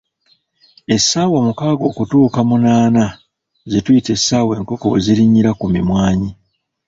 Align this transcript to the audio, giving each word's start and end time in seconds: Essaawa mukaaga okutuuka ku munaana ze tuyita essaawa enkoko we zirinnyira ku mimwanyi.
Essaawa 0.95 1.37
mukaaga 1.47 1.83
okutuuka 1.91 2.39
ku 2.43 2.47
munaana 2.49 3.03
ze 3.71 3.79
tuyita 3.85 4.11
essaawa 4.17 4.51
enkoko 4.59 4.85
we 4.91 4.99
zirinnyira 5.05 5.51
ku 5.59 5.65
mimwanyi. 5.73 6.29